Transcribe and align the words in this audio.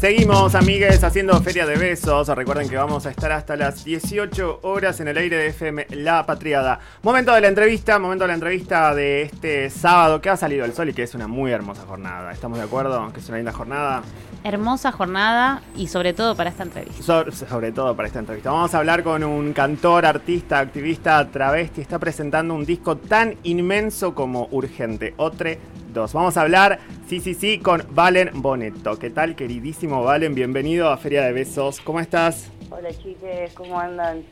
Seguimos, 0.00 0.54
amigues, 0.54 1.04
haciendo 1.04 1.38
Feria 1.42 1.66
de 1.66 1.76
Besos. 1.76 2.26
Recuerden 2.28 2.70
que 2.70 2.76
vamos 2.78 3.04
a 3.04 3.10
estar 3.10 3.32
hasta 3.32 3.54
las 3.54 3.84
18 3.84 4.60
horas 4.62 4.98
en 5.00 5.08
el 5.08 5.18
aire 5.18 5.36
de 5.36 5.48
FM 5.48 5.88
La 5.90 6.24
Patriada. 6.24 6.80
Momento 7.02 7.34
de 7.34 7.42
la 7.42 7.48
entrevista, 7.48 7.98
momento 7.98 8.24
de 8.24 8.28
la 8.28 8.34
entrevista 8.34 8.94
de 8.94 9.20
este 9.20 9.68
sábado 9.68 10.22
que 10.22 10.30
ha 10.30 10.38
salido 10.38 10.64
el 10.64 10.72
sol 10.72 10.88
y 10.88 10.94
que 10.94 11.02
es 11.02 11.14
una 11.14 11.28
muy 11.28 11.52
hermosa 11.52 11.82
jornada. 11.82 12.32
¿Estamos 12.32 12.56
de 12.56 12.64
acuerdo? 12.64 13.12
Que 13.12 13.20
es 13.20 13.28
una 13.28 13.36
linda 13.36 13.52
jornada. 13.52 14.02
Hermosa 14.42 14.90
jornada 14.90 15.60
y 15.76 15.88
sobre 15.88 16.14
todo 16.14 16.34
para 16.34 16.48
esta 16.48 16.62
entrevista. 16.62 17.22
sobre 17.30 17.70
todo 17.70 17.94
para 17.94 18.08
esta 18.08 18.20
entrevista. 18.20 18.52
Vamos 18.52 18.74
a 18.74 18.78
hablar 18.78 19.02
con 19.02 19.22
un 19.22 19.52
cantor, 19.52 20.06
artista, 20.06 20.60
activista, 20.60 21.30
travesti. 21.30 21.82
Está 21.82 21.98
presentando 21.98 22.54
un 22.54 22.64
disco 22.64 22.96
tan 22.96 23.36
inmenso 23.42 24.14
como 24.14 24.48
urgente. 24.50 25.12
Otre 25.18 25.58
Vamos 25.92 26.36
a 26.36 26.42
hablar, 26.42 26.78
sí, 27.08 27.18
sí, 27.18 27.34
sí, 27.34 27.58
con 27.58 27.84
Valen 27.90 28.30
Boneto. 28.34 28.96
¿Qué 28.96 29.10
tal, 29.10 29.34
queridísimo 29.34 30.04
Valen? 30.04 30.36
Bienvenido 30.36 30.88
a 30.88 30.96
Feria 30.96 31.22
de 31.24 31.32
Besos. 31.32 31.80
¿Cómo 31.80 31.98
estás? 31.98 32.48
Hola, 32.70 32.90
chiques, 32.90 33.52
¿cómo 33.54 33.78
andan? 33.78 34.22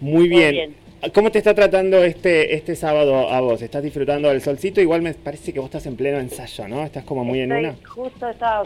Muy 0.00 0.28
bien. 0.28 0.76
¿Cómo 1.14 1.30
te 1.30 1.38
está 1.38 1.54
tratando 1.54 2.04
este, 2.04 2.54
este 2.54 2.76
sábado 2.76 3.30
a 3.30 3.40
vos? 3.40 3.62
¿Estás 3.62 3.82
disfrutando 3.82 4.28
del 4.28 4.42
solcito? 4.42 4.82
Igual 4.82 5.00
me 5.00 5.14
parece 5.14 5.54
que 5.54 5.58
vos 5.58 5.68
estás 5.68 5.86
en 5.86 5.96
pleno 5.96 6.18
ensayo, 6.18 6.68
¿no? 6.68 6.84
Estás 6.84 7.04
como 7.04 7.24
muy 7.24 7.40
en 7.40 7.52
una. 7.52 7.74
Justo 7.88 8.28
estaba 8.28 8.64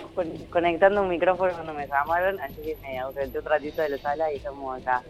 conectando 0.50 1.02
un 1.02 1.08
micrófono 1.08 1.52
cuando 1.52 1.72
me 1.72 1.86
llamaron, 1.86 2.40
así 2.40 2.56
que 2.62 2.76
me 2.82 2.98
ausenté 2.98 3.38
un 3.38 3.44
ratito 3.44 3.82
de 3.82 3.90
la 3.90 3.98
sala 3.98 4.32
y 4.32 4.38
estamos 4.38 4.80
acá 4.80 5.04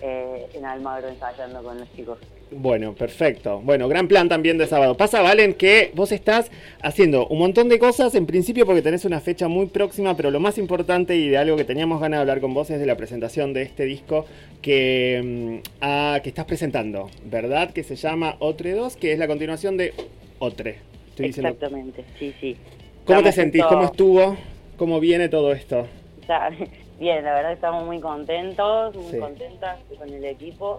eh, 0.00 0.46
en 0.54 0.64
Almagro 0.64 1.08
ensayando 1.08 1.60
con 1.60 1.80
los 1.80 1.92
chicos. 1.96 2.18
Bueno, 2.56 2.94
perfecto. 2.94 3.60
Bueno, 3.60 3.88
gran 3.88 4.06
plan 4.06 4.28
también 4.28 4.58
de 4.58 4.66
sábado. 4.66 4.96
Pasa, 4.96 5.20
Valen, 5.22 5.54
que 5.54 5.90
vos 5.94 6.12
estás 6.12 6.50
haciendo 6.82 7.26
un 7.26 7.38
montón 7.38 7.68
de 7.68 7.78
cosas, 7.78 8.14
en 8.14 8.26
principio 8.26 8.64
porque 8.64 8.80
tenés 8.80 9.04
una 9.04 9.20
fecha 9.20 9.48
muy 9.48 9.66
próxima, 9.66 10.16
pero 10.16 10.30
lo 10.30 10.38
más 10.38 10.56
importante 10.56 11.16
y 11.16 11.28
de 11.28 11.38
algo 11.38 11.56
que 11.56 11.64
teníamos 11.64 12.00
ganas 12.00 12.18
de 12.18 12.20
hablar 12.22 12.40
con 12.40 12.54
vos 12.54 12.70
es 12.70 12.78
de 12.78 12.86
la 12.86 12.96
presentación 12.96 13.52
de 13.52 13.62
este 13.62 13.84
disco 13.84 14.26
que, 14.62 15.60
mm, 15.82 16.20
que 16.22 16.28
estás 16.28 16.44
presentando, 16.44 17.10
¿verdad? 17.24 17.72
Que 17.72 17.82
se 17.82 17.96
llama 17.96 18.36
Otre 18.38 18.72
2, 18.72 18.96
que 18.96 19.12
es 19.12 19.18
la 19.18 19.26
continuación 19.26 19.76
de 19.76 19.92
Otre. 20.38 20.78
Exactamente, 21.18 22.04
sí, 22.18 22.34
sí. 22.40 22.56
¿Cómo 23.04 23.22
te 23.22 23.32
sentís? 23.32 23.64
¿Cómo 23.64 23.84
estuvo? 23.84 24.36
¿Cómo 24.76 25.00
viene 25.00 25.28
todo 25.28 25.52
esto? 25.52 25.86
Bien, 26.98 27.24
la 27.24 27.34
verdad 27.34 27.52
estamos 27.52 27.84
muy 27.84 28.00
contentos, 28.00 28.94
muy 28.94 29.18
contentas 29.18 29.78
con 29.98 30.08
el 30.08 30.24
equipo. 30.24 30.78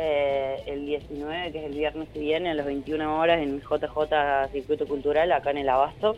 Eh, 0.00 0.62
el 0.66 0.86
19, 0.86 1.50
que 1.50 1.58
es 1.58 1.64
el 1.64 1.74
viernes 1.74 2.08
que 2.10 2.20
viene, 2.20 2.50
a 2.50 2.54
las 2.54 2.64
21 2.64 3.18
horas 3.18 3.40
en 3.42 3.60
JJ 3.60 4.52
Circuito 4.52 4.86
Cultural, 4.86 5.32
acá 5.32 5.50
en 5.50 5.58
el 5.58 5.68
Abasto, 5.68 6.16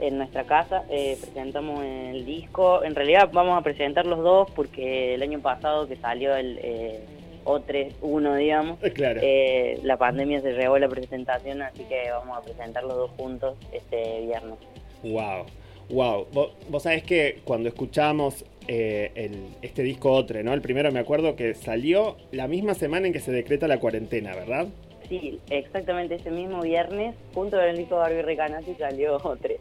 en 0.00 0.18
nuestra 0.18 0.44
casa. 0.44 0.84
Eh, 0.90 1.16
presentamos 1.20 1.82
el 1.82 2.26
disco. 2.26 2.84
En 2.84 2.94
realidad 2.94 3.30
vamos 3.32 3.58
a 3.58 3.62
presentar 3.62 4.06
los 4.06 4.22
dos 4.22 4.50
porque 4.50 5.14
el 5.14 5.22
año 5.22 5.40
pasado 5.40 5.88
que 5.88 5.96
salió 5.96 6.36
el 6.36 6.58
eh, 6.62 7.00
O3-1, 7.44 8.36
digamos, 8.36 8.78
eh, 8.82 9.80
la 9.82 9.96
pandemia 9.96 10.42
se 10.42 10.52
llevó 10.52 10.78
la 10.78 10.88
presentación, 10.88 11.62
así 11.62 11.84
que 11.84 12.10
vamos 12.10 12.36
a 12.36 12.42
presentar 12.42 12.82
los 12.82 12.94
dos 12.94 13.10
juntos 13.16 13.56
este 13.72 14.26
viernes. 14.26 14.58
¡Wow! 15.02 15.46
Wow, 15.88 16.26
vos, 16.32 16.50
vos 16.68 16.82
sabés 16.82 17.04
que 17.04 17.40
cuando 17.44 17.68
escuchamos 17.68 18.44
eh, 18.68 19.30
este 19.62 19.82
disco 19.82 20.12
Otre, 20.12 20.42
¿no? 20.42 20.52
El 20.52 20.60
primero 20.60 20.90
me 20.92 21.00
acuerdo 21.00 21.36
que 21.36 21.54
salió 21.54 22.16
la 22.32 22.48
misma 22.48 22.74
semana 22.74 23.06
en 23.06 23.12
que 23.12 23.20
se 23.20 23.32
decreta 23.32 23.68
la 23.68 23.78
cuarentena, 23.78 24.34
¿verdad? 24.34 24.66
Sí, 25.08 25.38
exactamente 25.50 26.16
ese 26.16 26.30
mismo 26.30 26.62
viernes, 26.62 27.14
junto 27.32 27.56
con 27.56 27.66
el 27.66 27.76
disco 27.76 27.96
Barbie 27.96 28.22
Recanati 28.22 28.74
salió 28.74 29.16
Otre. 29.16 29.58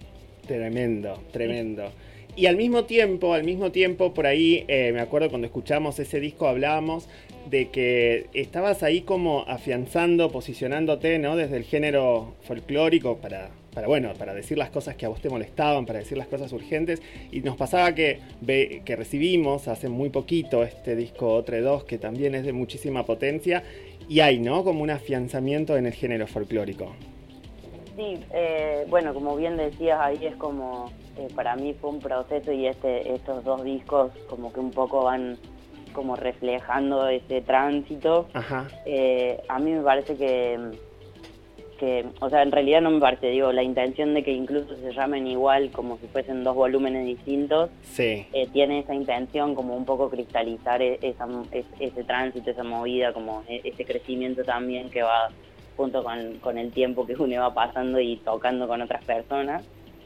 Tremendo, 0.47 1.19
tremendo. 1.31 1.91
Y 2.35 2.47
al 2.47 2.57
mismo 2.57 2.83
tiempo, 2.83 3.33
al 3.33 3.44
mismo 3.44 3.71
tiempo, 3.71 4.13
por 4.13 4.27
ahí, 4.27 4.65
eh, 4.67 4.91
me 4.91 4.99
acuerdo 4.99 5.29
cuando 5.29 5.45
escuchamos 5.45 5.99
ese 5.99 6.19
disco 6.19 6.47
hablábamos 6.47 7.07
de 7.49 7.69
que 7.69 8.27
estabas 8.33 8.83
ahí 8.83 9.01
como 9.01 9.45
afianzando, 9.47 10.31
posicionándote, 10.31 11.17
¿no? 11.19 11.38
Desde 11.38 11.57
el 11.57 11.63
género 11.63 12.33
folclórico 12.41 13.17
para, 13.17 13.51
para, 13.75 13.88
bueno, 13.88 14.13
para 14.18 14.34
decir 14.34 14.58
las 14.58 14.69
cosas 14.69 14.96
que 14.96 15.06
a 15.06 15.09
vos 15.09 15.22
te 15.22 15.30
molestaban, 15.30 15.86
para 15.86 16.00
decir 16.00 16.18
las 16.18 16.28
cosas 16.28 16.52
urgentes. 16.53 17.02
Y 17.31 17.41
nos 17.41 17.58
pasaba 17.58 17.94
que, 17.94 18.22
que 18.84 18.96
recibimos 18.96 19.68
hace 19.68 19.90
muy 19.90 20.09
poquito 20.09 20.63
este 20.63 20.96
disco 20.96 21.34
Otre 21.34 21.59
2, 21.59 21.84
que 21.84 21.97
también 21.97 22.34
es 22.34 22.46
de 22.46 22.53
muchísima 22.53 23.06
potencia, 23.06 23.63
y 24.08 24.22
hay, 24.22 24.40
¿no? 24.40 24.63
Como 24.63 24.81
un 24.81 24.90
afianzamiento 24.90 25.75
en 25.75 25.86
el 25.86 25.94
género 25.94 26.25
folclórico. 26.25 26.94
Sí, 27.97 28.19
eh, 28.34 28.86
bueno, 28.90 29.13
como 29.13 29.36
bien 29.36 29.58
decías, 29.58 30.00
ahí 30.02 30.25
es 30.25 30.36
como, 30.38 30.92
eh, 31.18 31.28
para 31.36 31.56
mí 31.56 31.74
fue 31.80 31.90
un 31.90 32.00
proceso 32.00 32.52
y 32.52 32.68
este, 32.68 33.13
estos 33.13 33.44
dos 33.44 33.63
discos 33.63 34.12
como 34.30 34.52
que 34.52 34.59
un 34.59 34.72
poco 34.72 35.03
van 35.03 35.38
como 35.94 36.16
reflejando 36.16 37.07
ese 37.07 37.42
tránsito. 37.42 38.28
Ajá. 38.34 38.68
Eh, 38.86 39.42
a 39.47 39.59
mí 39.59 39.72
me 39.72 39.81
parece 39.81 40.16
que 40.16 40.59
que, 41.75 42.06
o 42.19 42.30
sea, 42.30 42.41
en 42.41 42.52
realidad 42.52 42.81
no 42.81 42.91
me 42.91 43.00
parece, 43.00 43.30
digo, 43.30 43.52
la 43.52 43.63
intención 43.63 44.13
de 44.13 44.24
que 44.24 44.31
incluso 44.31 44.75
se 44.75 44.94
llamen 44.94 45.28
igual 45.28 45.72
como 45.72 45.97
si 45.97 46.08
fuesen 46.08 46.44
dos 46.44 46.56
volúmenes 46.56 47.06
distintos, 47.06 47.69
sí. 47.84 48.25
Eh, 48.34 48.47
tiene 48.52 48.80
esa 48.80 48.94
intención 48.94 49.56
como 49.56 49.75
un 49.75 49.86
poco 49.86 50.09
cristalizar 50.09 50.81
e-, 50.81 51.00
esa, 51.02 51.28
ese 51.80 52.03
tránsito, 52.03 52.52
esa 52.52 52.63
movida, 52.63 53.13
como 53.13 53.44
e-, 53.47 53.62
ese 53.63 53.86
crecimiento 53.86 54.44
también 54.44 54.90
que 54.90 55.03
va 55.03 55.30
junto 55.78 56.03
con, 56.03 56.58
el 56.58 56.72
tiempo 56.72 57.06
que 57.06 57.13
uno 57.13 57.41
va 57.41 57.53
pasando 57.53 58.00
y 58.00 58.18
tocando 58.18 58.68
con 58.68 58.81
otras 58.81 59.03
personas. 59.03 59.63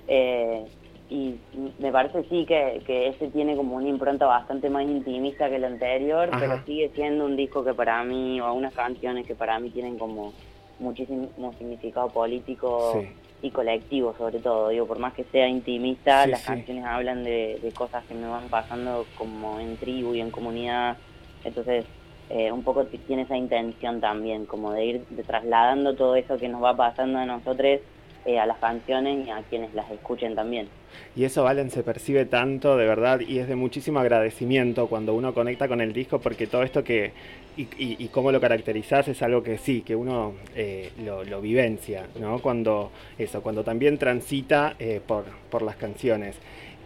Eh, 0.07 0.65
y 1.09 1.35
me 1.79 1.91
parece 1.91 2.23
sí 2.29 2.45
que, 2.45 2.83
que 2.85 3.07
ese 3.07 3.29
tiene 3.29 3.55
como 3.55 3.75
una 3.75 3.87
impronta 3.87 4.27
bastante 4.27 4.69
más 4.69 4.83
intimista 4.83 5.49
que 5.49 5.55
el 5.55 5.65
anterior, 5.65 6.29
pero 6.39 6.63
sigue 6.65 6.91
siendo 6.93 7.25
un 7.25 7.35
disco 7.35 7.63
que 7.63 7.73
para 7.73 8.03
mí, 8.03 8.39
o 8.39 8.53
unas 8.53 8.73
canciones 8.75 9.25
que 9.25 9.33
para 9.33 9.59
mí 9.59 9.71
tienen 9.71 9.97
como 9.97 10.33
muchísimo 10.79 11.53
significado 11.57 12.09
político 12.09 13.03
y 13.41 13.51
colectivo 13.51 14.13
sobre 14.17 14.39
todo. 14.39 14.69
Digo, 14.69 14.85
por 14.85 14.99
más 14.99 15.13
que 15.13 15.23
sea 15.25 15.47
intimista, 15.47 16.27
las 16.27 16.43
canciones 16.43 16.85
hablan 16.85 17.23
de, 17.23 17.71
cosas 17.75 18.03
que 18.05 18.13
me 18.13 18.27
van 18.27 18.49
pasando 18.49 19.05
como 19.17 19.59
en 19.59 19.77
tribu 19.77 20.13
y 20.13 20.21
en 20.21 20.31
comunidad. 20.31 20.97
Entonces, 21.43 21.85
eh, 22.29 22.51
un 22.51 22.63
poco 22.63 22.85
tiene 22.85 23.23
esa 23.23 23.37
intención 23.37 24.01
también, 24.01 24.45
como 24.45 24.71
de 24.71 24.85
ir 24.85 25.05
trasladando 25.25 25.95
todo 25.95 26.15
eso 26.15 26.37
que 26.37 26.49
nos 26.49 26.63
va 26.63 26.75
pasando 26.75 27.19
a 27.19 27.25
nosotros 27.25 27.79
eh, 28.25 28.39
a 28.39 28.45
las 28.45 28.57
canciones 28.57 29.27
y 29.27 29.29
a 29.29 29.41
quienes 29.49 29.73
las 29.73 29.89
escuchen 29.91 30.35
también. 30.35 30.67
Y 31.15 31.23
eso, 31.23 31.43
Valen, 31.43 31.69
se 31.71 31.83
percibe 31.83 32.25
tanto, 32.25 32.77
de 32.77 32.85
verdad, 32.85 33.19
y 33.21 33.39
es 33.39 33.47
de 33.47 33.55
muchísimo 33.55 33.99
agradecimiento 33.99 34.87
cuando 34.87 35.13
uno 35.13 35.33
conecta 35.33 35.67
con 35.67 35.81
el 35.81 35.93
disco, 35.93 36.19
porque 36.19 36.47
todo 36.47 36.63
esto 36.63 36.83
que, 36.83 37.13
y, 37.57 38.07
cómo 38.09 38.31
lo 38.31 38.39
caracterizás 38.39 39.07
es 39.07 39.21
algo 39.21 39.43
que 39.43 39.57
sí, 39.57 39.81
que 39.81 39.95
uno 39.95 40.33
eh, 40.55 40.91
lo, 41.03 41.41
vivencia, 41.41 42.07
¿no? 42.19 42.39
Cuando, 42.39 42.91
eso, 43.17 43.41
cuando 43.41 43.63
también 43.63 43.97
transita 43.97 44.75
eh, 44.79 45.01
por, 45.05 45.25
por 45.49 45.61
las 45.61 45.75
canciones. 45.75 46.35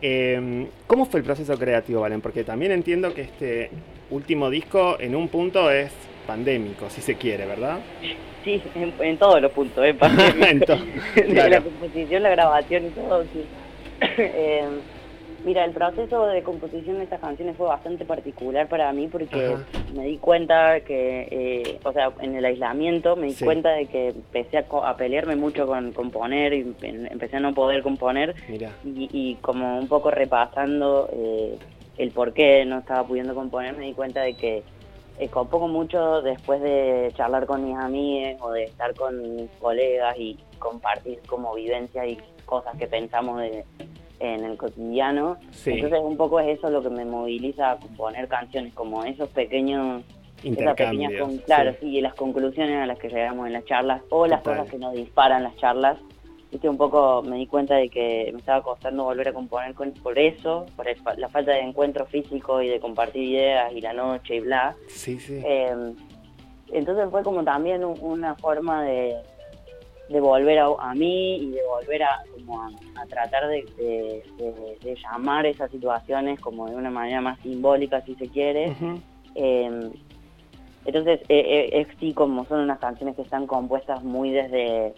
Em, 0.02 0.68
¿Cómo 0.86 1.06
fue 1.06 1.22
el 1.22 1.26
proceso 1.26 1.58
creativo, 1.58 2.02
Valen? 2.02 2.22
Porque 2.22 2.44
también 2.44 2.72
entiendo 2.72 3.14
que 3.14 3.22
este 3.22 3.70
último 4.10 4.50
disco 4.50 4.98
en 5.00 5.16
un 5.16 5.30
punto 5.30 5.72
es 5.72 5.92
pandémico, 6.25 6.89
si 6.89 7.01
se 7.01 7.16
quiere, 7.16 7.45
¿verdad? 7.45 7.79
Sí, 8.44 8.61
en, 8.75 9.17
todos 9.17 9.41
los 9.41 9.51
puntos, 9.51 9.85
¿eh? 9.85 9.94
Pandémico. 9.94 10.73
La 11.28 11.61
composición, 11.61 12.23
la 12.23 12.29
grabación 12.29 12.88
y 12.88 12.89
todo, 12.89 13.23
sí. 13.23 13.45
Eh, 14.17 14.67
mira, 15.45 15.66
el 15.66 15.72
proceso 15.72 16.28
de 16.28 16.43
composición 16.43 16.97
de 16.97 17.03
estas 17.03 17.20
canciones 17.20 17.55
fue 17.55 17.67
bastante 17.67 18.05
particular 18.05 18.67
para 18.67 18.91
mí 18.91 19.08
porque 19.08 19.55
me 19.96 20.05
di 20.05 20.17
cuenta 20.17 20.81
que, 20.81 21.28
eh, 21.31 21.79
o 21.84 21.91
sea, 21.91 22.11
en 22.22 22.35
el 22.35 22.46
aislamiento 22.46 23.16
me 23.16 23.28
di 23.28 23.35
cuenta 23.35 23.72
de 23.72 23.85
que 23.85 24.09
empecé 24.09 24.58
a, 24.58 24.97
pelearme 24.97 25.35
mucho 25.35 25.67
con 25.67 25.91
componer 25.91 26.53
y 26.53 26.76
empecé 26.81 27.37
a 27.37 27.40
no 27.40 27.53
poder 27.53 27.84
componer 27.84 28.35
y, 28.84 29.35
como 29.41 29.79
un 29.79 29.87
poco 29.87 30.11
repasando 30.11 31.09
eh, 31.14 31.58
el 31.97 32.11
por 32.11 32.34
qué 32.34 32.66
no 32.66 32.79
estaba 32.79 33.05
pudiendo 33.05 33.35
componer 33.35 33.76
me 33.78 33.85
di 33.85 33.93
cuenta 33.93 34.22
de 34.22 34.34
que 34.35 34.64
compongo 35.32 35.68
mucho 35.68 36.22
después 36.22 36.62
de 36.62 37.12
charlar 37.16 37.46
con 37.46 37.66
mis 37.66 37.78
amigas 37.78 38.42
o 38.42 38.52
de 38.52 38.64
estar 38.66 38.94
con 38.96 39.36
mis 39.36 39.50
colegas 39.60 40.16
y 40.18 40.38
compartir 40.60 41.20
como 41.28 41.54
vivencias 41.54 42.08
y 42.08 42.18
cosas 42.46 42.76
que 42.78 42.88
pensamos 42.88 43.40
de, 43.40 43.66
en 44.20 44.44
el 44.44 44.58
cotidiano. 44.58 45.38
Entonces 45.66 46.00
un 46.02 46.18
poco 46.18 46.40
es 46.40 46.58
eso 46.58 46.70
lo 46.70 46.82
que 46.82 46.90
me 46.90 47.06
moviliza 47.06 47.72
a 47.72 47.78
componer 47.78 48.28
canciones, 48.28 48.74
como 48.74 49.04
esos 49.04 49.30
pequeños... 49.30 50.04
Esas 50.44 50.76
pequeñas, 50.76 51.14
claro, 51.46 51.74
sí. 51.80 52.02
las 52.02 52.16
conclusiones 52.16 52.76
a 52.76 52.86
las 52.86 53.00
que 53.00 53.08
llegamos 53.08 53.48
en 53.48 53.54
las 53.54 53.64
charlas 53.64 54.02
o 54.10 54.28
las 54.28 54.42
cosas 54.42 54.70
que 54.70 54.78
nos 54.78 54.94
disparan 54.94 55.42
las 55.42 55.56
charlas 55.56 55.98
viste, 56.53 56.70
un 56.70 56.78
poco 56.78 57.23
me 57.23 57.38
di 57.38 57.47
cuenta 57.47 57.76
de 57.76 57.90
que 57.90 58.29
me 58.32 58.40
estaba 58.40 58.61
costando 58.61 59.03
volver 59.03 59.29
a 59.29 59.34
componer 59.34 59.73
con, 59.73 59.91
por 59.91 60.17
eso, 60.20 60.67
por 60.76 60.85
la 61.17 61.28
falta 61.28 61.52
de 61.52 61.61
encuentro 61.61 62.05
físico 62.05 62.61
y 62.61 62.70
de 62.70 62.79
compartir 62.79 63.23
ideas 63.23 63.73
y 63.73 63.82
la 63.82 63.94
noche 63.94 64.35
y 64.35 64.40
bla. 64.40 64.76
Sí, 64.88 65.20
sí. 65.20 65.41
Em, 65.44 65.96
entonces 66.72 67.09
fue 67.09 67.23
como 67.23 67.44
también 67.44 67.84
una 67.84 68.35
forma 68.35 68.84
de, 68.84 69.16
de 70.09 70.20
volver 70.20 70.59
a, 70.59 70.94
mí 70.94 71.38
y 71.38 71.50
de 71.52 71.61
volver 71.66 72.03
a, 72.03 72.23
como 72.35 72.61
a, 72.61 73.05
tratar 73.08 73.47
de, 73.47 74.23
llamar 75.02 75.47
esas 75.47 75.72
situaciones 75.72 76.40
como 76.40 76.70
de 76.70 76.76
una 76.76 76.91
manera 76.91 77.20
más 77.20 77.40
simbólica, 77.40 78.02
si 78.02 78.14
se 78.14 78.28
quiere. 78.29 78.76
Em, 79.34 79.91
entonces, 80.85 81.22
eh, 81.29 81.40
eh, 81.40 81.70
es 81.82 81.88
sí, 82.00 82.14
como 82.14 82.46
son 82.46 82.59
unas 82.59 82.78
canciones 82.78 83.16
que 83.16 83.23
están 83.23 83.47
compuestas 83.47 84.03
muy 84.03 84.32
desde 84.32 84.94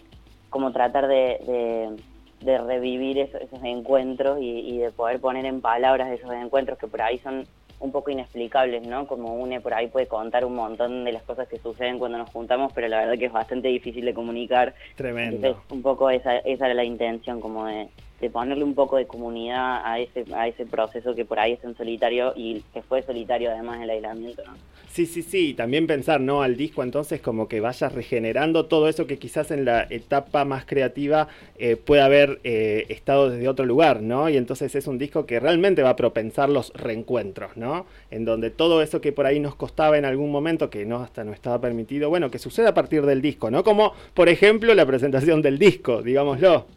como 0.55 0.71
tratar 0.71 1.09
de, 1.09 1.97
revivir 2.39 3.19
esos, 3.19 3.61
encuentros 3.61 4.37
y, 4.39 4.77
de 4.77 4.89
poder 4.89 5.19
poner 5.19 5.45
en 5.45 5.59
palabras 5.59 6.09
esos 6.17 6.31
encuentros 6.31 6.79
que 6.79 6.87
por 6.87 7.01
ahí 7.01 7.17
son 7.17 7.45
un 7.81 7.91
poco 7.91 8.09
inexplicables, 8.09 8.87
¿no? 8.87 9.05
Como 9.05 9.35
une 9.35 9.59
por 9.59 9.73
ahí 9.73 9.87
puede 9.87 10.07
contar 10.07 10.45
un 10.45 10.55
montón 10.55 11.03
de 11.03 11.11
las 11.11 11.23
cosas 11.23 11.49
que 11.49 11.59
suceden 11.59 11.99
cuando 11.99 12.17
nos 12.17 12.29
juntamos, 12.29 12.71
pero 12.71 12.87
la 12.87 12.99
verdad 12.99 13.19
que 13.19 13.25
es 13.25 13.33
bastante 13.33 13.67
difícil 13.67 14.05
de 14.05 14.13
comunicar. 14.13 14.73
Tremendo. 14.95 15.61
un 15.71 15.81
poco 15.81 16.09
esa, 16.09 16.37
esa 16.37 16.67
era 16.67 16.73
la 16.73 16.85
intención, 16.85 17.41
como 17.41 17.65
de, 17.65 17.89
de 18.21 18.29
ponerle 18.29 18.63
un 18.63 18.75
poco 18.75 18.95
de 18.95 19.07
comunidad 19.07 19.81
a 19.83 19.99
ese, 19.99 20.23
a 20.33 20.47
ese 20.47 20.65
proceso 20.65 21.15
que 21.15 21.25
por 21.25 21.37
ahí 21.37 21.51
es 21.51 21.63
en 21.65 21.75
solitario 21.75 22.31
y 22.33 22.61
que 22.73 22.81
fue 22.81 23.01
solitario 23.01 23.51
además 23.51 23.81
el 23.81 23.89
aislamiento. 23.89 24.41
¿no? 24.45 24.53
Sí, 24.95 25.05
sí, 25.07 25.23
sí, 25.23 25.53
también 25.53 25.87
pensar, 25.87 26.21
¿no? 26.21 26.41
Al 26.41 26.55
disco 26.55 26.81
entonces 26.81 27.19
como 27.19 27.49
que 27.49 27.59
vayas 27.59 27.91
regenerando 27.91 28.67
todo 28.67 28.87
eso 28.87 29.05
que 29.07 29.19
quizás 29.19 29.51
en 29.51 29.65
la 29.65 29.85
etapa 29.89 30.45
más 30.45 30.63
creativa 30.65 31.27
eh, 31.57 31.75
puede 31.75 32.01
haber 32.01 32.39
eh, 32.45 32.85
estado 32.87 33.29
desde 33.29 33.49
otro 33.49 33.65
lugar, 33.65 34.01
¿no? 34.01 34.29
Y 34.29 34.37
entonces 34.37 34.73
es 34.73 34.87
un 34.87 34.97
disco 34.97 35.25
que 35.25 35.41
realmente 35.41 35.83
va 35.83 35.89
a 35.89 35.95
propensar 35.97 36.47
los 36.47 36.71
reencuentros, 36.75 37.57
¿no? 37.57 37.85
En 38.09 38.23
donde 38.23 38.51
todo 38.51 38.81
eso 38.81 39.01
que 39.01 39.11
por 39.11 39.25
ahí 39.25 39.41
nos 39.41 39.55
costaba 39.55 39.97
en 39.97 40.05
algún 40.05 40.31
momento, 40.31 40.69
que 40.69 40.85
no 40.85 41.01
hasta 41.03 41.25
no 41.25 41.33
estaba 41.33 41.59
permitido, 41.59 42.07
bueno, 42.07 42.31
que 42.31 42.39
suceda 42.39 42.69
a 42.69 42.73
partir 42.73 43.05
del 43.05 43.21
disco, 43.21 43.51
¿no? 43.51 43.65
Como, 43.65 43.91
por 44.13 44.29
ejemplo, 44.29 44.73
la 44.75 44.85
presentación 44.85 45.41
del 45.41 45.59
disco, 45.59 46.03
digámoslo. 46.03 46.67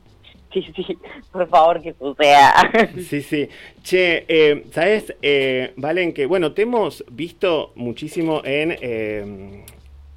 Sí, 0.53 0.65
sí, 0.75 0.99
por 1.31 1.47
favor 1.49 1.83
que 1.83 1.93
suceda. 1.93 2.55
Sí, 3.09 3.21
sí. 3.21 3.49
Che, 3.83 4.25
eh, 4.29 4.65
¿sabes, 4.73 5.15
eh, 5.21 5.73
Valen, 5.77 6.13
que, 6.13 6.27
bueno, 6.27 6.53
te 6.53 6.63
hemos 6.63 7.05
visto 7.11 7.73
muchísimo 7.75 8.41
en 8.45 8.77
eh, 8.81 9.65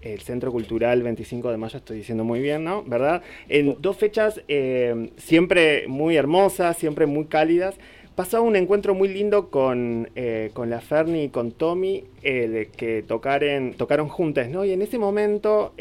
el 0.02 0.20
Centro 0.22 0.52
Cultural 0.52 1.04
25 1.04 1.52
de 1.52 1.58
Mayo, 1.58 1.78
estoy 1.78 1.98
diciendo 1.98 2.24
muy 2.24 2.40
bien, 2.40 2.64
¿no? 2.64 2.84
¿Verdad? 2.84 3.24
En 3.50 3.76
dos 3.80 3.98
fechas 3.98 4.42
eh, 4.48 5.12
siempre 5.18 5.86
muy 5.88 6.16
hermosas, 6.16 6.78
siempre 6.78 7.06
muy 7.06 7.26
cálidas. 7.26 7.76
Pasó 8.16 8.42
un 8.42 8.56
encuentro 8.56 8.94
muy 8.94 9.08
lindo 9.08 9.50
con, 9.50 10.10
con 10.54 10.70
la 10.70 10.82
Ferni 10.82 11.24
y 11.24 11.30
con 11.30 11.54
Tommy, 11.54 12.04
que 12.22 13.06
tocaren, 13.08 13.74
tocaron 13.74 14.10
juntas, 14.10 14.50
¿no? 14.50 14.66
Y 14.66 14.74
en 14.74 14.82
ese 14.82 15.00
momento, 15.00 15.74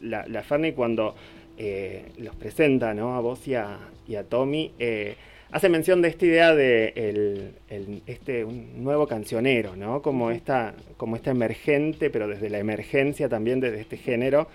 la, 0.00 0.26
la 0.26 0.42
Ferni 0.42 0.72
cuando 0.72 1.14
eh, 1.58 2.06
los 2.18 2.34
presenta 2.36 2.94
¿no? 2.94 3.14
a 3.16 3.20
vos 3.20 3.46
y 3.46 3.54
a, 3.54 3.78
Tommy, 4.28 4.72
eh, 4.78 5.16
hace 5.50 5.68
mención 5.68 6.02
de 6.02 6.08
esta 6.08 6.26
idea 6.26 6.54
de 6.54 7.52
este, 8.06 8.44
un 8.44 8.84
nuevo 8.84 9.06
cancionero, 9.06 9.76
¿no? 9.76 10.02
como, 10.02 10.30
esta, 10.30 10.74
como 10.96 11.16
esta 11.16 11.30
emergente, 11.30 12.10
pero 12.10 12.28
desde 12.28 12.50
la 12.50 12.58
emergencia 12.58 13.28
también 13.28 13.60
desde 13.60 13.80
este 13.80 13.96
género. 13.96 14.48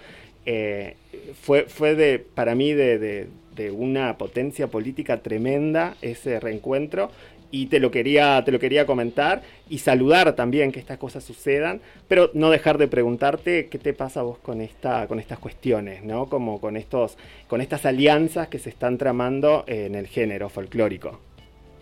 Eh, 0.45 0.95
fue, 1.39 1.63
fue 1.63 1.93
de, 1.95 2.17
para 2.19 2.55
mí 2.55 2.73
de, 2.73 3.27
de 3.55 3.71
una 3.71 4.17
potencia 4.17 4.67
política 4.67 5.21
tremenda 5.21 5.95
ese 6.01 6.39
reencuentro 6.39 7.11
y 7.51 7.67
te 7.67 7.79
lo 7.79 7.91
quería 7.91 8.43
te 8.43 8.51
lo 8.51 8.59
quería 8.59 8.85
comentar 8.85 9.41
y 9.69 9.79
saludar 9.79 10.33
también 10.33 10.71
que 10.71 10.79
estas 10.79 10.97
cosas 10.97 11.23
sucedan, 11.23 11.81
pero 12.07 12.31
no 12.33 12.49
dejar 12.49 12.77
de 12.77 12.87
preguntarte 12.87 13.67
qué 13.67 13.77
te 13.77 13.93
pasa 13.93 14.21
a 14.21 14.23
vos 14.23 14.39
con 14.39 14.61
esta 14.61 15.07
con 15.07 15.19
estas 15.19 15.39
cuestiones, 15.39 16.03
¿no? 16.03 16.27
Como 16.27 16.59
con 16.59 16.77
estos 16.77 17.17
con 17.47 17.61
estas 17.61 17.85
alianzas 17.85 18.47
que 18.47 18.59
se 18.59 18.69
están 18.69 18.97
tramando 18.97 19.63
en 19.67 19.95
el 19.95 20.07
género 20.07 20.49
folclórico. 20.49 21.19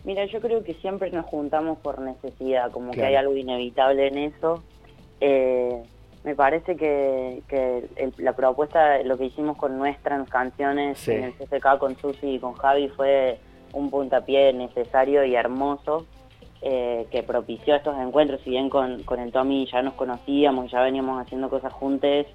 Mira, 0.04 0.26
yo 0.26 0.40
creo 0.40 0.64
que 0.64 0.74
siempre 0.76 1.12
nos 1.12 1.26
juntamos 1.26 1.78
por 1.80 2.00
necesidad, 2.00 2.72
como 2.72 2.92
que 2.92 3.04
hay 3.04 3.16
algo 3.16 3.36
inevitable 3.36 4.08
en 4.08 4.18
eso. 4.18 4.64
Eh, 5.20 5.84
me 6.24 6.36
parece 6.36 6.76
que, 6.76 7.42
la 8.18 8.34
propuesta, 8.34 9.02
lo 9.04 9.18
que 9.18 9.26
hicimos 9.26 9.58
con 9.58 9.78
nuestras 9.78 10.30
canciones 10.30 11.08
en 11.08 11.24
el 11.26 11.34
CCK 11.34 11.78
con 11.78 11.98
Susi 11.98 12.36
y 12.36 12.40
con 12.40 12.54
Javi 12.54 12.90
fue 12.90 13.40
un 13.74 13.90
puntapié 13.90 14.54
necesario 14.54 15.24
y 15.26 15.36
hermoso 15.36 16.06
eh, 16.62 17.08
que 17.10 17.24
propició 17.24 17.76
estos 17.76 17.98
encuentros. 17.98 18.42
Si 18.42 18.50
bien 18.50 18.70
con, 18.70 19.04
con 19.04 19.20
el 19.20 19.32
Tommy 19.32 19.66
ya 19.72 19.82
nos 19.82 19.94
conocíamos, 19.94 20.70
ya 20.70 20.82
veníamos 20.82 21.22
haciendo 21.22 21.50
cosas 21.50 21.72
juntos, 21.72 22.26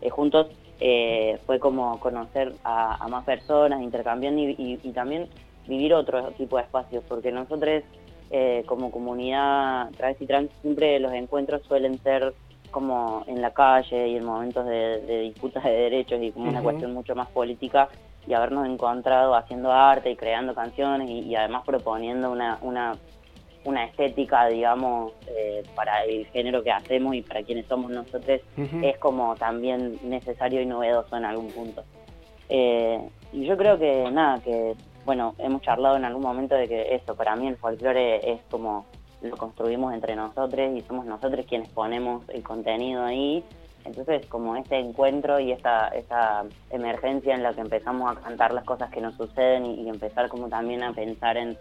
eh, 0.00 0.10
juntos 0.10 0.46
eh, 0.78 1.38
fue 1.46 1.58
como 1.58 1.98
conocer 1.98 2.52
a, 2.62 3.06
más 3.08 3.24
personas, 3.24 3.82
intercambiando 3.82 4.40
y, 4.40 4.76
también 4.94 5.28
vivir 5.66 5.94
otro 5.94 6.30
tipo 6.32 6.56
de 6.56 6.62
espacios, 6.62 7.04
porque 7.08 7.32
nosotros 7.32 7.82
como 8.64 8.90
comunidad 8.90 9.90
travesti 9.90 10.26
trans 10.26 10.50
siempre 10.62 10.98
los 10.98 11.12
encuentros 11.12 11.60
suelen 11.68 11.98
ser 11.98 12.32
como 12.70 13.24
en 13.26 13.42
la 13.42 13.52
calle 13.52 14.08
y 14.08 14.16
en 14.16 14.24
momentos 14.24 14.64
de, 14.64 15.20
disputas 15.24 15.62
de 15.62 15.70
derechos 15.70 16.20
y 16.22 16.32
como 16.32 16.48
una 16.48 16.62
cuestión 16.62 16.94
mucho 16.94 17.14
más 17.14 17.28
política 17.28 17.88
y 18.26 18.34
habernos 18.34 18.66
encontrado 18.66 19.34
haciendo 19.34 19.72
arte 19.72 20.10
y 20.10 20.16
creando 20.16 20.54
canciones 20.54 21.10
y, 21.10 21.34
además 21.34 21.64
proponiendo 21.64 22.30
una, 22.30 22.58
una, 22.62 22.96
una 23.64 23.84
estética, 23.84 24.46
digamos, 24.46 25.12
eh, 25.26 25.62
para 25.74 26.04
el 26.04 26.26
género 26.26 26.62
que 26.62 26.70
hacemos 26.70 27.14
y 27.14 27.22
para 27.22 27.42
quienes 27.42 27.66
somos 27.66 27.90
nosotros, 27.90 28.40
es 28.56 28.98
como 28.98 29.34
también 29.36 29.98
necesario 30.02 30.60
y 30.60 30.66
novedoso 30.66 31.16
en 31.16 31.24
algún 31.24 31.50
punto. 31.50 31.82
Eh, 32.48 33.08
y 33.32 33.44
yo 33.44 33.56
creo 33.56 33.78
que 33.78 34.10
nada, 34.10 34.40
que 34.40 34.74
bueno, 35.04 35.34
hemos 35.38 35.62
charlado 35.62 35.96
en 35.96 36.04
algún 36.04 36.22
momento 36.22 36.54
de 36.54 36.68
que 36.68 36.94
eso, 36.94 37.16
para 37.16 37.34
mí 37.34 37.48
el 37.48 37.56
folclore 37.56 38.32
es 38.32 38.40
como 38.50 38.86
lo 39.20 39.36
construimos 39.36 39.94
entre 39.94 40.16
nosotros 40.16 40.72
y 40.76 40.80
somos 40.82 41.06
nosotros 41.06 41.46
quienes 41.48 41.68
ponemos 41.68 42.28
el 42.28 42.42
contenido 42.42 43.04
ahí 43.04 43.44
entonces, 43.84 44.26
como 44.26 44.56
ese 44.56 44.76
encuentro 44.76 45.40
y 45.40 45.52
esa, 45.52 45.88
esa 45.88 46.44
emergencia 46.70 47.34
en 47.34 47.42
la 47.42 47.52
que 47.52 47.60
empezamos 47.60 48.10
a 48.10 48.20
cantar 48.20 48.54
las 48.54 48.64
cosas 48.64 48.90
que 48.90 49.00
nos 49.00 49.16
suceden 49.16 49.66
y, 49.66 49.88
empezar 49.88 50.28
como 50.28 50.48
también 50.48 50.82
a 50.82 50.92
pensar 50.92 51.36
en, 51.36 51.56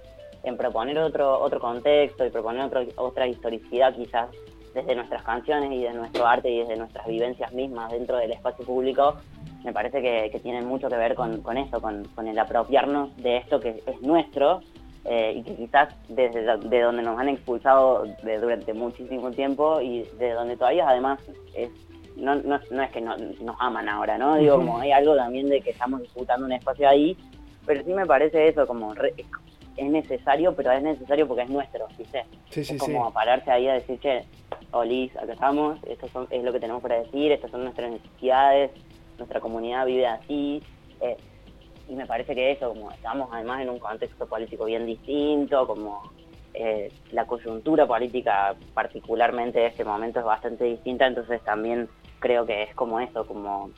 proponer 0.58 0.98
otro, 1.00 1.40
otro 1.40 1.60
contexto 1.60 2.26
y 2.26 2.30
proponer 2.30 2.63
otro, 2.63 2.82
otra 2.96 3.28
historicidad 3.28 3.94
quizás 3.96 4.30
desde 4.74 4.96
nuestras 4.96 5.24
canciones 5.24 5.72
y 5.72 5.84
de 5.84 5.94
nuestro 5.94 6.25
arte 6.25 6.50
y 6.50 6.60
desde 6.60 6.78
nuestras 6.78 7.06
vivencias 7.06 7.51
mismas 7.54 7.92
dentro 7.92 8.18
del 8.18 8.32
espacio 8.32 8.66
público, 8.66 9.16
me 9.63 9.74
parece 9.74 10.01
que, 10.01 10.40
tienen 10.40 10.66
mucho 10.66 10.88
que 10.90 10.96
ver 10.96 11.16
con, 11.16 11.42
con 11.42 11.58
eso, 11.58 11.82
con, 11.82 12.06
con, 12.16 12.28
el 12.28 12.40
apropiarnos 12.40 13.16
de 13.18 13.38
esto 13.38 13.60
que 13.60 13.84
es 13.86 14.01
nuestro 14.01 14.62
eh, 15.06 15.34
y 15.38 15.44
que 15.44 15.56
quizás 15.56 15.94
desde 16.10 16.42
de 16.58 16.82
donde 16.82 17.04
nos 17.04 17.20
han 17.20 17.30
expulsado 17.30 18.06
durante 18.40 18.74
muchísimo 18.74 19.32
tiempo 19.32 19.82
y 19.82 20.04
de 20.20 20.32
donde 20.32 20.58
todavía 20.58 20.88
además 20.88 21.20
es 21.54 21.70
no, 22.22 22.36
no, 22.36 22.60
no 22.70 22.84
es 22.84 22.92
que 22.92 23.01
no, 23.01 23.18
nos 23.18 23.56
aman 23.60 23.90
ahora, 23.90 24.18
¿no? 24.18 24.36
Digo, 24.36 24.58
como 24.58 24.80
hay 24.80 24.92
algo 24.92 25.16
también 25.16 25.50
de 25.50 25.62
que 25.62 25.72
estamos 25.72 26.01
disputando 26.01 26.46
un 26.46 26.51
espacio 26.54 26.88
ahí, 26.88 27.18
pero 27.66 27.84
sí 27.84 27.92
me 27.92 28.06
parece 28.06 28.48
eso, 28.48 28.68
como 28.68 28.94
es 28.94 29.92
necesario, 29.92 30.56
pero 30.56 30.72
es 30.72 30.84
necesario 30.84 31.28
porque 31.28 31.44
es 31.44 31.50
nuestro, 31.50 31.88
¿viste? 31.98 32.24
Sí, 32.50 32.63
sí, 32.63 32.75
es 32.75 32.80
como 32.80 33.12
pararse 33.12 33.50
ahí 33.51 33.68
a 33.68 33.74
decir, 33.74 34.00
che, 34.00 34.24
Olis, 34.72 35.16
acá 35.18 35.34
estamos, 35.34 35.80
esto 35.88 36.08
son, 36.10 36.28
es 36.30 36.44
lo 36.44 36.54
que 36.54 36.60
tenemos 36.60 36.82
para 36.82 37.00
decir, 37.00 37.32
estas 37.32 37.51
son 37.51 37.63
nuestras 37.63 37.92
necesidades, 37.92 38.72
nuestra 39.18 39.40
comunidad 39.40 39.86
vive 39.86 40.06
así, 40.06 40.62
eh, 41.01 41.18
y 41.90 41.96
me 41.96 42.06
parece 42.06 42.36
que 42.36 42.51
eso, 42.51 42.70
como 42.70 42.92
estamos 42.92 43.30
además 43.32 43.62
en 43.62 43.70
un 43.70 43.80
contexto 43.80 44.28
político 44.28 44.66
bien 44.66 44.86
distinto, 44.86 45.66
como 45.66 46.04
eh, 46.54 46.92
la 47.12 47.25
coyuntura 47.25 47.88
política 47.88 48.56
particularmente 48.74 49.60
de 49.60 49.68
este 49.68 49.84
momento 49.84 50.20
es 50.20 50.25
bastante 50.25 50.66
distinta, 50.66 51.08
entonces 51.08 51.42
también 51.42 51.90
creo 52.22 52.46
que 52.46 52.63
es 52.63 52.74
como 52.75 53.01
eso, 53.01 53.25
como 53.25 53.72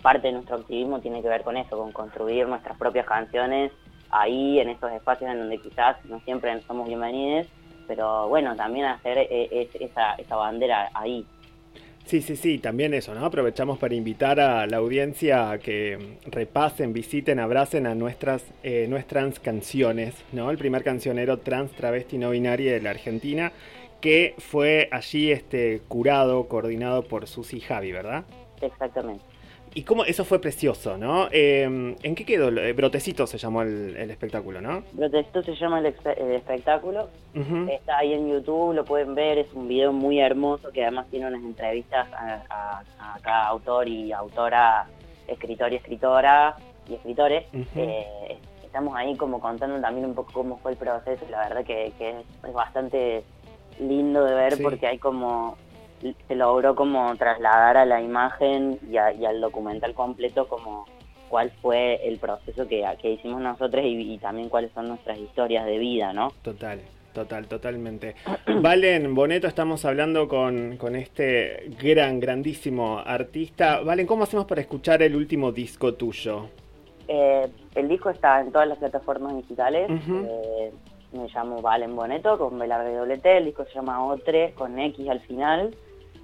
parte 0.00 0.28
de 0.28 0.34
nuestro 0.34 0.56
activismo 0.56 1.00
tiene 1.00 1.22
que 1.22 1.28
ver 1.28 1.42
con 1.42 1.56
eso, 1.56 1.76
con 1.76 1.90
construir 1.90 2.46
nuestras 2.46 2.78
propias 2.78 3.06
canciones 3.06 3.72
ahí, 4.10 4.60
en 4.60 4.68
esos 4.68 4.92
espacios 4.92 5.32
en 5.32 5.38
donde 5.38 5.58
quizás 5.58 5.96
no 6.04 6.20
siempre 6.20 6.60
somos 6.62 6.86
bienvenidos, 6.86 7.48
pero 7.88 8.28
bueno, 8.28 8.54
también 8.54 8.86
hacer 8.86 9.18
eh, 9.18 9.68
esa, 9.80 10.14
esa 10.14 10.36
bandera 10.36 10.90
ahí. 10.94 11.26
Sí, 12.08 12.22
sí, 12.22 12.36
sí, 12.36 12.58
también 12.58 12.94
eso, 12.94 13.14
¿no? 13.14 13.26
Aprovechamos 13.26 13.78
para 13.78 13.94
invitar 13.94 14.40
a 14.40 14.66
la 14.66 14.78
audiencia 14.78 15.50
a 15.50 15.58
que 15.58 16.16
repasen, 16.24 16.94
visiten, 16.94 17.38
abracen 17.38 17.86
a 17.86 17.94
nuestras, 17.94 18.46
eh, 18.62 18.86
nuestras 18.88 19.38
canciones, 19.40 20.14
¿no? 20.32 20.50
El 20.50 20.56
primer 20.56 20.82
cancionero 20.84 21.36
trans, 21.40 21.70
travesti, 21.72 22.16
no 22.16 22.30
binaria 22.30 22.72
de 22.72 22.80
la 22.80 22.90
Argentina, 22.90 23.52
que 24.00 24.34
fue 24.38 24.88
allí 24.92 25.30
este, 25.30 25.80
curado, 25.88 26.48
coordinado 26.48 27.02
por 27.02 27.26
Susi 27.26 27.60
Javi, 27.60 27.92
¿verdad? 27.92 28.24
Exactamente. 28.60 29.24
Y 29.74 29.82
cómo 29.82 30.04
eso 30.04 30.24
fue 30.24 30.40
precioso, 30.40 30.96
¿no? 30.96 31.28
Em, 31.30 31.94
¿En 32.02 32.14
qué 32.14 32.24
quedó? 32.24 32.48
Eh, 32.48 32.72
Brotecito 32.72 33.26
se 33.26 33.38
llamó 33.38 33.62
el, 33.62 34.10
espectáculo, 34.10 34.60
¿no? 34.60 34.82
Brotecito 34.92 35.42
se 35.42 35.54
llama 35.54 35.80
el, 35.80 35.86
espectáculo. 35.86 37.10
Está 37.70 37.98
ahí 37.98 38.14
en 38.14 38.28
YouTube, 38.28 38.74
lo 38.74 38.84
pueden 38.84 39.14
ver. 39.14 39.38
Es 39.38 39.52
un 39.52 39.68
video 39.68 39.92
muy 39.92 40.18
hermoso 40.20 40.72
que 40.72 40.82
además 40.82 41.06
tiene 41.10 41.26
unas 41.26 41.42
entrevistas 41.42 42.08
a, 42.12 42.82
cada 43.22 43.46
autor 43.46 43.88
y 43.88 44.10
autora, 44.10 44.86
escritor 45.28 45.72
y 45.72 45.76
escritora 45.76 46.56
y 46.88 46.94
escritores. 46.94 47.44
Eh, 47.76 48.38
estamos 48.64 48.96
ahí 48.96 49.16
como 49.16 49.40
contando 49.40 49.80
también 49.80 50.06
un 50.06 50.14
poco 50.14 50.32
cómo 50.32 50.58
fue 50.58 50.72
el 50.72 50.76
proceso. 50.78 51.24
La 51.30 51.48
verdad 51.48 51.64
que, 51.64 51.92
es, 51.98 52.52
bastante 52.54 53.22
lindo 53.80 54.24
de 54.24 54.34
ver 54.34 54.54
porque 54.62 54.86
hay 54.86 54.98
como 54.98 55.56
se 56.00 56.36
logró 56.36 56.74
como 56.74 57.14
trasladar 57.16 57.76
a 57.76 57.84
la 57.84 58.00
imagen 58.00 58.78
y, 58.88 58.96
al 58.96 59.40
documental 59.40 59.94
completo 59.94 60.46
como 60.46 60.86
cuál 61.28 61.50
fue 61.60 62.06
el 62.06 62.18
proceso 62.18 62.66
que, 62.68 62.84
que 63.00 63.12
hicimos 63.12 63.40
nosotros 63.40 63.84
y, 63.84 64.18
también 64.18 64.48
cuáles 64.48 64.72
son 64.72 64.88
nuestras 64.88 65.18
historias 65.18 65.66
de 65.66 65.78
vida, 65.78 66.12
¿no? 66.12 66.32
Total, 66.42 66.80
total, 67.12 67.46
totalmente. 67.46 68.14
Valen, 68.60 69.14
Boneto, 69.14 69.46
estamos 69.46 69.84
hablando 69.84 70.28
con, 70.28 70.76
con, 70.76 70.96
este 70.96 71.70
gran, 71.80 72.20
grandísimo 72.20 72.98
artista. 72.98 73.80
Valen, 73.80 74.06
¿cómo 74.06 74.22
hacemos 74.22 74.46
para 74.46 74.60
escuchar 74.60 75.02
el 75.02 75.16
último 75.16 75.52
disco 75.52 75.94
tuyo? 75.94 76.48
Eh, 77.08 77.48
el 77.74 77.88
disco 77.88 78.10
está 78.10 78.40
en 78.40 78.52
todas 78.52 78.68
las 78.68 78.78
plataformas 78.78 79.34
digitales. 79.36 79.90
Eh, 79.90 80.72
me 81.12 81.28
llamo 81.28 81.60
Valen 81.60 81.96
Boneto 81.96 82.38
con 82.38 82.58
B 82.58 82.66
el 82.66 83.44
disco 83.46 83.64
se 83.64 83.74
llama 83.74 84.04
Otre 84.04 84.52
con 84.54 84.78
X 84.78 85.08
al 85.08 85.20
final. 85.20 85.74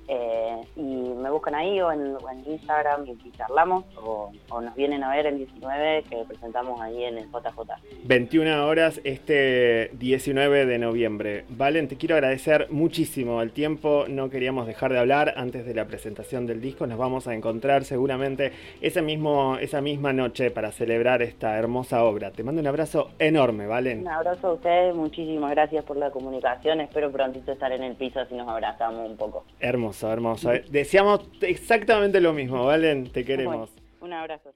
Eh, 0.07 0.61
y 0.77 0.83
me 0.83 1.31
buscan 1.31 1.55
ahí 1.55 1.81
o 1.81 1.91
en, 1.91 2.15
Instagram 2.47 3.07
y 3.07 3.31
charlamos 3.33 3.85
o, 3.97 4.31
nos 4.61 4.75
vienen 4.75 5.03
a 5.03 5.11
ver 5.11 5.27
el 5.27 5.39
19 5.39 6.05
que 6.11 6.25
presentamos 6.29 6.81
ahí 6.81 7.05
en 7.05 7.19
el 7.19 7.25
JJ. 7.31 7.59
21 8.05 8.67
horas 8.67 9.01
este 9.05 9.91
19 9.95 10.67
de 10.67 10.79
noviembre. 10.79 11.45
Valen, 11.49 11.89
te 11.89 11.97
quiero 11.97 12.17
agradecer 12.17 12.69
muchísimo 12.71 13.41
el 13.41 13.53
tiempo, 13.53 14.05
no 14.09 14.29
queríamos 14.29 14.67
dejar 14.67 14.93
de 14.93 14.99
hablar 14.99 15.35
antes 15.37 15.65
de 15.65 15.75
la 15.75 15.87
presentación 15.87 16.47
del 16.47 16.61
disco, 16.61 16.87
nos 16.87 16.99
vamos 16.99 17.27
a 17.27 17.35
encontrar 17.35 17.85
seguramente 17.85 18.53
ese 18.83 19.01
mismo, 19.01 19.57
esa 19.57 19.81
misma 19.81 20.13
noche 20.13 20.51
para 20.51 20.71
celebrar 20.71 21.23
esta 21.23 21.59
hermosa 21.59 22.05
obra. 22.05 22.31
Te 22.31 22.43
mando 22.43 22.61
un 22.61 22.67
abrazo 22.67 23.11
enorme, 23.19 23.67
Valen. 23.67 24.01
Un 24.01 24.09
abrazo 24.09 24.49
a 24.49 24.53
ustedes, 24.53 24.95
muchísimas 24.95 25.51
gracias 25.53 25.85
por 25.85 25.97
la 25.97 26.11
comunicación, 26.11 26.81
espero 26.81 27.11
prontito 27.11 27.53
estar 27.53 27.73
en 27.73 27.83
el 27.83 27.97
piso 27.97 28.21
así 28.21 28.35
nos 28.35 28.49
abrazamos 28.49 29.09
un 29.09 29.17
poco. 29.17 29.45
Hermoso 29.61 29.94
hermoso, 30.03 30.51
Deseamos 30.71 31.29
exactamente 31.41 32.21
lo 32.21 32.33
mismo, 32.33 32.65
Valen. 32.65 33.11
Te 33.11 33.25
queremos. 33.25 33.71
un 34.01 34.13
abrazo. 34.13 34.55